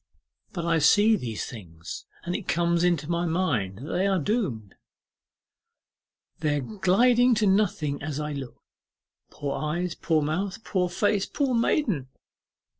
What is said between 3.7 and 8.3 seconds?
that they are doomed, they are gliding to nothing as